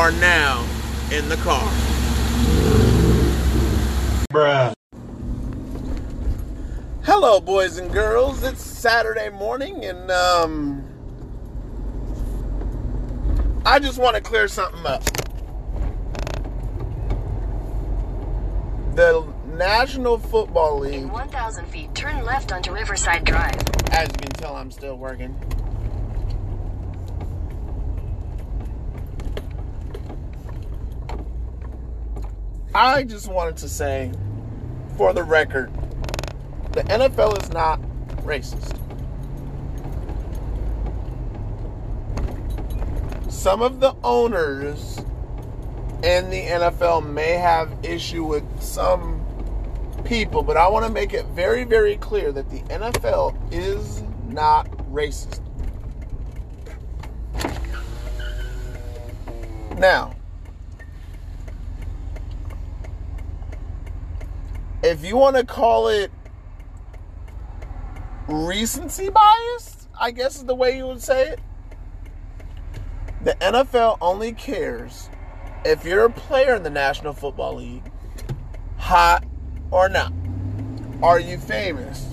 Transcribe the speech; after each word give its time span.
are 0.00 0.12
now 0.12 0.66
in 1.12 1.28
the 1.28 1.36
car. 1.36 1.70
Bruh. 4.32 4.72
Hello, 7.02 7.38
boys 7.38 7.76
and 7.76 7.92
girls. 7.92 8.42
It's 8.42 8.62
Saturday 8.62 9.28
morning, 9.28 9.84
and 9.84 10.10
um, 10.10 10.86
I 13.66 13.78
just 13.78 13.98
want 13.98 14.16
to 14.16 14.22
clear 14.22 14.48
something 14.48 14.86
up. 14.86 15.04
The 18.94 19.30
National 19.52 20.16
Football 20.16 20.78
League, 20.78 20.94
In 20.94 21.10
1,000 21.10 21.66
feet, 21.66 21.94
turn 21.94 22.24
left 22.24 22.52
onto 22.52 22.72
Riverside 22.72 23.26
Drive. 23.26 23.60
as 23.90 24.08
you 24.08 24.18
can 24.18 24.30
tell, 24.30 24.56
I'm 24.56 24.70
still 24.70 24.96
working. 24.96 25.36
I 32.74 33.02
just 33.02 33.26
wanted 33.26 33.56
to 33.58 33.68
say, 33.68 34.12
for 34.96 35.12
the 35.12 35.24
record, 35.24 35.72
the 36.72 36.82
NFL 36.84 37.42
is 37.42 37.50
not 37.50 37.80
racist. 38.22 38.76
Some 43.28 43.60
of 43.60 43.80
the 43.80 43.96
owners 44.04 44.98
in 46.04 46.30
the 46.30 46.42
NFL 46.42 47.10
may 47.10 47.32
have 47.32 47.72
issue 47.82 48.22
with 48.22 48.44
some 48.62 49.20
people, 50.04 50.42
but 50.44 50.56
I 50.56 50.68
want 50.68 50.86
to 50.86 50.92
make 50.92 51.12
it 51.12 51.26
very, 51.26 51.64
very 51.64 51.96
clear 51.96 52.30
that 52.30 52.50
the 52.50 52.60
NFL 52.60 53.34
is 53.52 54.04
not 54.28 54.70
racist. 54.92 55.40
Now, 59.76 60.14
if 64.82 65.04
you 65.04 65.16
want 65.16 65.36
to 65.36 65.44
call 65.44 65.88
it 65.88 66.10
recency 68.28 69.10
bias, 69.10 69.88
I 69.98 70.10
guess 70.10 70.36
is 70.36 70.44
the 70.44 70.54
way 70.54 70.76
you 70.76 70.86
would 70.86 71.02
say 71.02 71.28
it. 71.28 71.40
The 73.22 73.34
NFL 73.34 73.98
only 74.00 74.32
cares 74.32 75.10
if 75.64 75.84
you're 75.84 76.06
a 76.06 76.10
player 76.10 76.54
in 76.54 76.62
the 76.62 76.70
National 76.70 77.12
Football 77.12 77.56
League, 77.56 77.82
hot 78.78 79.24
or 79.70 79.88
not. 79.88 80.12
Are 81.02 81.20
you 81.20 81.38
famous? 81.38 82.06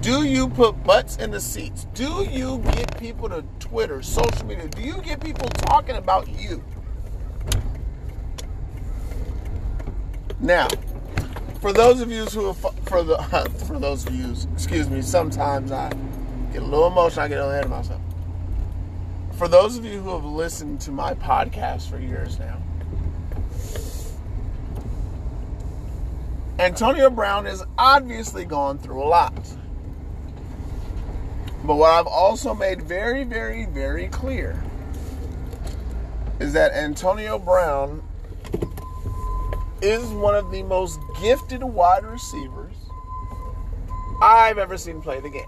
Do 0.00 0.24
you 0.24 0.48
put 0.48 0.82
butts 0.84 1.16
in 1.16 1.30
the 1.30 1.40
seats? 1.40 1.86
Do 1.94 2.26
you 2.30 2.58
get 2.72 2.98
people 2.98 3.28
to 3.30 3.42
Twitter, 3.58 4.02
social 4.02 4.46
media? 4.46 4.68
Do 4.68 4.82
you 4.82 5.00
get 5.02 5.22
people 5.22 5.48
talking 5.48 5.96
about 5.96 6.28
you? 6.28 6.62
Now, 10.40 10.68
for 11.64 11.72
those 11.72 12.02
of 12.02 12.12
you 12.12 12.26
who 12.26 12.50
are 12.50 12.52
for 12.52 13.02
the 13.02 13.16
for 13.66 13.78
those 13.78 14.06
of 14.06 14.14
you, 14.14 14.34
excuse 14.52 14.90
me, 14.90 15.00
sometimes 15.00 15.72
I 15.72 15.88
get 16.52 16.60
a 16.60 16.64
little 16.66 16.88
emotional, 16.88 17.24
I 17.24 17.28
get 17.28 17.38
a 17.38 17.46
little 17.46 17.52
ahead 17.52 17.64
of 17.64 17.70
myself. 17.70 18.02
For 19.38 19.48
those 19.48 19.78
of 19.78 19.84
you 19.86 19.98
who 19.98 20.10
have 20.10 20.26
listened 20.26 20.82
to 20.82 20.90
my 20.90 21.14
podcast 21.14 21.88
for 21.88 21.98
years 21.98 22.38
now, 22.38 22.60
Antonio 26.58 27.08
Brown 27.08 27.46
has 27.46 27.64
obviously 27.78 28.44
gone 28.44 28.76
through 28.76 29.02
a 29.02 29.08
lot. 29.08 29.32
But 31.64 31.76
what 31.76 31.92
I've 31.92 32.06
also 32.06 32.52
made 32.52 32.82
very, 32.82 33.24
very, 33.24 33.64
very 33.64 34.08
clear 34.08 34.62
is 36.40 36.52
that 36.52 36.72
Antonio 36.72 37.38
Brown 37.38 38.02
is 39.84 40.02
one 40.08 40.34
of 40.34 40.50
the 40.50 40.62
most 40.62 40.98
gifted 41.20 41.62
wide 41.62 42.04
receivers 42.04 42.74
I've 44.22 44.56
ever 44.56 44.78
seen 44.78 45.02
play 45.02 45.20
the 45.20 45.28
game. 45.28 45.44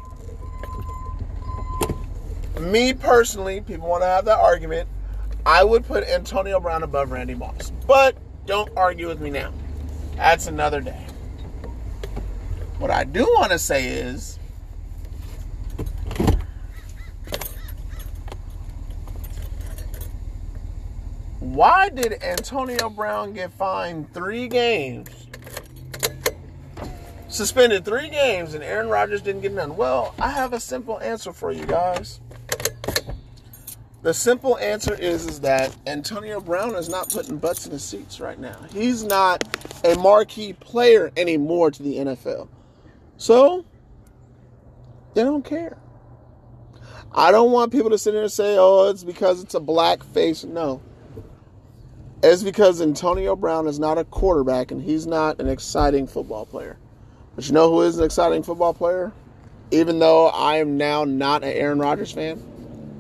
Me 2.71 2.93
personally, 2.93 3.63
people 3.63 3.89
want 3.89 4.03
to 4.03 4.07
have 4.07 4.27
that 4.27 4.39
argument. 4.39 4.89
I 5.47 5.65
would 5.65 5.87
put 5.87 6.05
Antonio 6.05 6.61
Brown 6.61 6.83
above 6.83 7.13
Randy 7.13 7.35
Moss. 7.35 7.73
But 7.87 8.19
don't 8.47 8.71
argue 8.77 9.09
with 9.09 9.21
me 9.21 9.31
now. 9.31 9.53
That's 10.17 10.47
another 10.47 10.83
day. 10.83 11.07
What 12.79 12.91
I 12.91 13.05
do 13.05 13.25
want 13.39 13.53
to 13.53 13.59
say 13.59 13.87
is 13.87 14.39
why 21.57 21.89
did 21.89 22.23
Antonio 22.23 22.91
Brown 22.91 23.33
get 23.33 23.51
fined 23.51 24.13
three 24.13 24.47
games? 24.47 25.09
Suspended 27.29 27.83
three 27.83 28.11
games 28.11 28.53
and 28.53 28.63
Aaron 28.63 28.91
Rodgers 28.91 29.23
didn't 29.23 29.41
get 29.41 29.55
none. 29.55 29.75
Well, 29.75 30.15
I 30.21 30.29
have 30.29 30.53
a 30.53 30.61
simple 30.61 31.01
answer 31.01 31.33
for 31.33 31.51
you 31.51 31.65
guys. 31.65 32.21
The 34.03 34.13
simple 34.13 34.59
answer 34.59 34.95
is, 34.95 35.27
is 35.27 35.41
that 35.41 35.75
Antonio 35.87 36.41
Brown 36.43 36.75
is 36.75 36.91
not 36.91 37.09
putting 37.09 37.39
butts 37.39 37.65
in 37.65 37.73
the 37.73 37.79
seats 37.79 38.21
right 38.21 38.39
now. 38.39 38.59
He's 38.71 39.03
not 39.03 39.43
a 39.83 39.97
marquee 39.97 40.53
player 40.53 41.11
anymore 41.17 41.71
to 41.71 41.83
the 41.83 41.97
NFL. 41.97 42.49
So, 43.17 43.65
they 45.15 45.23
don't 45.23 45.45
care. 45.45 45.79
I 47.13 47.31
don't 47.31 47.51
want 47.51 47.73
people 47.73 47.89
to 47.91 47.99
sit 47.99 48.13
there 48.13 48.25
and 48.25 48.31
say, 48.31 48.57
oh, 48.59 48.91
it's 48.91 49.05
because 49.05 49.43
it's 49.43 49.55
a 49.55 49.61
black 49.61 50.05
face. 50.05 50.45
No. 50.45 50.83
It's 52.23 52.43
because 52.43 52.81
Antonio 52.81 53.37
Brown 53.37 53.67
is 53.67 53.79
not 53.79 53.99
a 53.99 54.05
quarterback 54.05 54.71
and 54.71 54.83
he's 54.83 55.07
not 55.07 55.41
an 55.41 55.49
exciting 55.49 56.07
football 56.07 56.47
player. 56.47 56.79
But 57.35 57.47
you 57.47 57.53
know 57.53 57.71
who 57.71 57.83
is 57.83 57.99
an 57.99 58.05
exciting 58.05 58.43
football 58.43 58.73
player? 58.73 59.13
Even 59.71 59.99
though 59.99 60.29
I 60.29 60.57
am 60.57 60.77
now 60.79 61.05
not 61.05 61.45
an 61.45 61.51
Aaron 61.51 61.79
Rodgers 61.79 62.13
fan? 62.13 62.43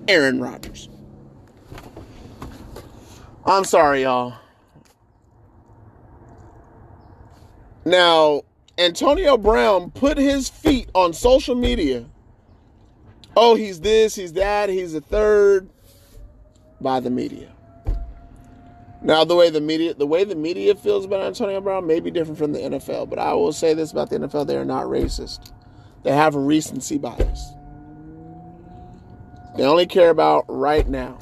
Aaron 0.08 0.40
Rodgers. 0.40 0.88
I'm 3.46 3.64
sorry, 3.64 4.02
y'all. 4.02 4.34
Now, 7.84 8.42
Antonio 8.76 9.38
Brown 9.38 9.90
put 9.92 10.18
his 10.18 10.48
feet 10.48 10.90
on 10.92 11.12
social 11.12 11.54
media. 11.54 12.04
Oh, 13.36 13.54
he's 13.54 13.80
this, 13.80 14.14
he's 14.14 14.32
that, 14.34 14.68
he's 14.68 14.94
a 14.94 15.00
third 15.00 15.70
by 16.80 17.00
the 17.00 17.10
media. 17.10 17.55
Now, 19.06 19.22
the 19.22 19.36
way 19.36 19.50
the 19.50 19.60
media 19.60 19.94
the 19.94 20.04
way 20.04 20.24
the 20.24 20.34
media 20.34 20.74
feels 20.74 21.04
about 21.04 21.22
Antonio 21.22 21.60
Brown 21.60 21.86
may 21.86 22.00
be 22.00 22.10
different 22.10 22.38
from 22.38 22.50
the 22.50 22.58
NFL, 22.58 23.08
but 23.08 23.20
I 23.20 23.34
will 23.34 23.52
say 23.52 23.72
this 23.72 23.92
about 23.92 24.10
the 24.10 24.18
NFL: 24.18 24.48
they 24.48 24.56
are 24.56 24.64
not 24.64 24.86
racist. 24.86 25.52
They 26.02 26.10
have 26.10 26.34
a 26.34 26.40
recency 26.40 26.98
bias. 26.98 27.52
They 29.56 29.62
only 29.62 29.86
care 29.86 30.10
about 30.10 30.44
right 30.48 30.88
now. 30.88 31.20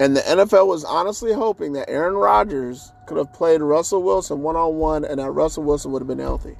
And 0.00 0.16
the 0.16 0.20
NFL 0.22 0.66
was 0.66 0.82
honestly 0.82 1.32
hoping 1.32 1.74
that 1.74 1.88
Aaron 1.88 2.14
Rodgers 2.14 2.92
could 3.06 3.18
have 3.18 3.32
played 3.32 3.60
Russell 3.60 4.02
Wilson 4.02 4.42
one 4.42 4.56
on 4.56 4.74
one 4.74 5.04
and 5.04 5.20
that 5.20 5.30
Russell 5.30 5.62
Wilson 5.62 5.92
would 5.92 6.02
have 6.02 6.08
been 6.08 6.18
healthy. 6.18 6.56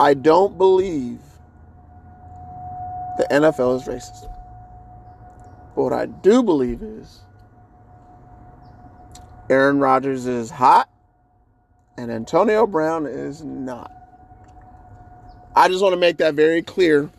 I 0.00 0.14
don't 0.14 0.58
believe 0.58 1.20
the 3.20 3.26
NFL 3.30 3.76
is 3.76 3.82
racist. 3.86 4.30
But 5.74 5.82
what 5.82 5.92
I 5.92 6.06
do 6.06 6.42
believe 6.42 6.82
is 6.82 7.20
Aaron 9.48 9.78
Rodgers 9.78 10.26
is 10.26 10.50
hot 10.50 10.88
and 11.96 12.10
Antonio 12.10 12.66
Brown 12.66 13.06
is 13.06 13.42
not. 13.42 13.92
I 15.54 15.68
just 15.68 15.82
want 15.82 15.92
to 15.92 16.00
make 16.00 16.16
that 16.18 16.34
very 16.34 16.62
clear 16.62 17.10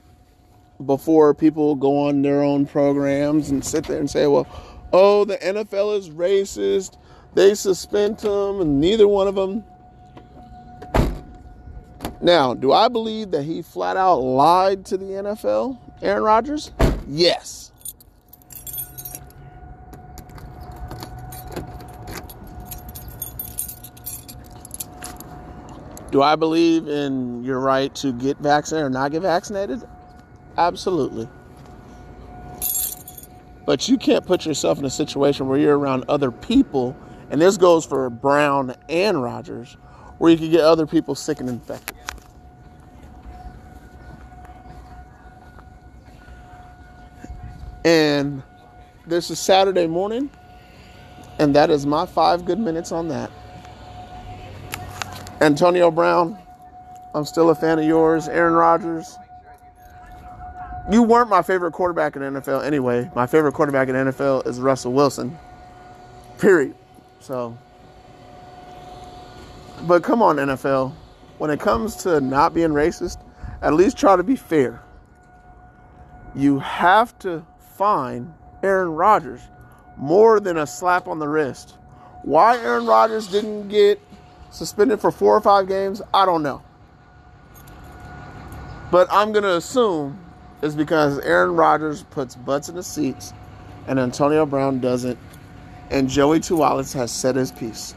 before 0.83 1.35
people 1.35 1.75
go 1.75 2.07
on 2.07 2.23
their 2.23 2.41
own 2.41 2.65
programs 2.65 3.51
and 3.51 3.63
sit 3.63 3.85
there 3.85 3.99
and 3.99 4.09
say, 4.09 4.25
well, 4.25 4.47
oh, 4.93 5.25
the 5.25 5.37
NFL 5.37 5.99
is 5.99 6.09
racist. 6.09 6.97
They 7.35 7.53
suspend 7.53 8.21
him, 8.21 8.59
and 8.59 8.81
neither 8.81 9.07
one 9.07 9.27
of 9.27 9.35
them. 9.35 9.63
Now, 12.21 12.53
do 12.53 12.71
I 12.71 12.87
believe 12.87 13.31
that 13.31 13.43
he 13.43 13.61
flat 13.61 13.97
out 13.97 14.17
lied 14.17 14.85
to 14.87 14.97
the 14.97 15.05
NFL, 15.05 15.77
Aaron 16.01 16.23
Rodgers? 16.23 16.71
Yes. 17.07 17.71
Do 26.11 26.21
I 26.21 26.35
believe 26.35 26.89
in 26.89 27.43
your 27.43 27.59
right 27.59 27.93
to 27.95 28.11
get 28.11 28.37
vaccinated 28.39 28.87
or 28.87 28.89
not 28.89 29.11
get 29.11 29.21
vaccinated? 29.21 29.81
Absolutely. 30.57 31.29
But 33.65 33.87
you 33.87 33.97
can't 33.97 34.25
put 34.25 34.45
yourself 34.45 34.79
in 34.79 34.85
a 34.85 34.89
situation 34.89 35.47
where 35.47 35.57
you're 35.57 35.77
around 35.77 36.03
other 36.09 36.31
people, 36.31 36.97
and 37.29 37.39
this 37.39 37.55
goes 37.55 37.85
for 37.85 38.09
Brown 38.09 38.75
and 38.89 39.23
Rodgers, 39.23 39.77
where 40.17 40.31
you 40.31 40.37
could 40.37 40.51
get 40.51 40.61
other 40.61 40.85
people 40.85 41.15
sick 41.15 41.39
and 41.39 41.47
infected. 41.47 41.95
And 47.83 48.43
this 49.07 49.31
is 49.31 49.39
Saturday 49.39 49.87
morning, 49.87 50.29
and 51.39 51.55
that 51.55 51.71
is 51.71 51.85
my 51.85 52.05
five 52.05 52.45
good 52.45 52.59
minutes 52.59 52.91
on 52.91 53.07
that. 53.07 53.31
Antonio 55.41 55.89
Brown, 55.89 56.37
I'm 57.15 57.25
still 57.25 57.49
a 57.49 57.55
fan 57.55 57.79
of 57.79 57.85
yours. 57.85 58.27
Aaron 58.27 58.53
Rodgers, 58.53 59.17
you 60.91 61.01
weren't 61.01 61.29
my 61.29 61.41
favorite 61.41 61.71
quarterback 61.71 62.15
in 62.15 62.21
NFL 62.21 62.63
anyway. 62.63 63.09
My 63.15 63.25
favorite 63.25 63.53
quarterback 63.53 63.87
in 63.87 63.95
NFL 63.95 64.45
is 64.45 64.59
Russell 64.59 64.93
Wilson. 64.93 65.35
Period. 66.37 66.75
So, 67.19 67.57
but 69.87 70.03
come 70.03 70.21
on, 70.21 70.35
NFL. 70.35 70.93
When 71.39 71.49
it 71.49 71.59
comes 71.59 71.95
to 71.97 72.21
not 72.21 72.53
being 72.53 72.69
racist, 72.69 73.17
at 73.63 73.73
least 73.73 73.97
try 73.97 74.15
to 74.15 74.23
be 74.23 74.35
fair. 74.35 74.83
You 76.35 76.59
have 76.59 77.17
to 77.19 77.43
fine 77.81 78.31
Aaron 78.61 78.91
Rodgers 78.91 79.41
more 79.97 80.39
than 80.39 80.57
a 80.57 80.67
slap 80.67 81.07
on 81.07 81.17
the 81.17 81.27
wrist. 81.27 81.77
Why 82.21 82.59
Aaron 82.59 82.85
Rodgers 82.85 83.25
didn't 83.25 83.69
get 83.69 83.99
suspended 84.51 85.01
for 85.01 85.09
four 85.09 85.35
or 85.35 85.41
five 85.41 85.67
games, 85.67 85.99
I 86.13 86.27
don't 86.27 86.43
know. 86.43 86.61
But 88.91 89.07
I'm 89.09 89.31
going 89.31 89.45
to 89.45 89.55
assume 89.55 90.23
it's 90.61 90.75
because 90.75 91.17
Aaron 91.21 91.55
Rodgers 91.55 92.03
puts 92.03 92.35
butts 92.35 92.69
in 92.69 92.75
the 92.75 92.83
seats 92.83 93.33
and 93.87 93.99
Antonio 93.99 94.45
Brown 94.45 94.79
doesn't. 94.79 95.17
And 95.89 96.07
Joey 96.07 96.39
Tualis 96.39 96.93
has 96.93 97.11
said 97.11 97.35
his 97.35 97.51
piece. 97.51 97.95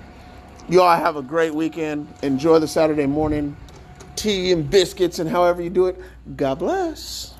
You 0.66 0.80
all 0.80 0.96
have 0.96 1.16
a 1.16 1.22
great 1.22 1.54
weekend. 1.54 2.08
Enjoy 2.22 2.58
the 2.58 2.68
Saturday 2.68 3.04
morning 3.04 3.54
tea 4.16 4.50
and 4.50 4.70
biscuits 4.70 5.18
and 5.18 5.28
however 5.28 5.60
you 5.60 5.68
do 5.68 5.88
it. 5.88 6.00
God 6.36 6.60
bless. 6.60 7.33